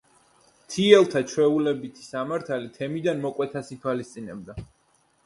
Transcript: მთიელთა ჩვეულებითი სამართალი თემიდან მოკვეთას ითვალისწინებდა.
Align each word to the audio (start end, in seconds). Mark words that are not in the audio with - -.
მთიელთა 0.61 1.21
ჩვეულებითი 1.31 2.05
სამართალი 2.05 2.71
თემიდან 2.79 3.21
მოკვეთას 3.27 3.71
ითვალისწინებდა. 3.77 4.57